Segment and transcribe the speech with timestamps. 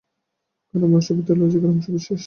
[0.67, 2.19] কারণ মানুষটির ভেতর লজিকের অংশ বেশ শক্ত।